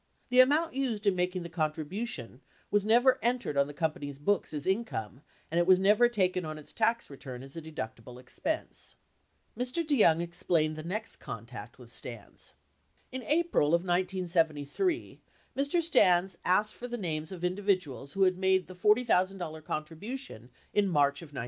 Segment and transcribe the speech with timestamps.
[0.29, 4.65] The amount used in making the contribution was never entered on the company's books as
[4.65, 8.95] income, and it was never taken on its tax return as a deductible expense.
[9.55, 9.87] 58 Mr.
[9.87, 12.55] DeYoung explained the next contact with Stans:
[13.11, 15.19] In April of 1973,
[15.55, 15.83] Mr.
[15.83, 20.87] Stans asked for the names of individ uals who had made the $40,000 contribution in
[20.87, 21.39] March of 1972.